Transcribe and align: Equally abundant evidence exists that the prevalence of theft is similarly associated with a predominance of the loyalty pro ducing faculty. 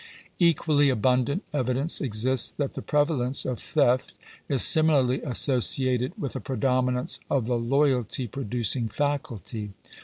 Equally 0.39 0.89
abundant 0.89 1.43
evidence 1.53 2.01
exists 2.01 2.49
that 2.49 2.73
the 2.73 2.81
prevalence 2.81 3.45
of 3.45 3.59
theft 3.59 4.13
is 4.49 4.63
similarly 4.63 5.21
associated 5.21 6.13
with 6.19 6.35
a 6.35 6.39
predominance 6.39 7.19
of 7.29 7.45
the 7.45 7.53
loyalty 7.59 8.25
pro 8.25 8.43
ducing 8.43 8.91
faculty. 8.91 9.73